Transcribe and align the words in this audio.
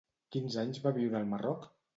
Quins 0.35 0.57
anys 0.63 0.81
va 0.87 0.95
viure 0.97 1.21
al 1.21 1.31
Marroc? 1.35 1.73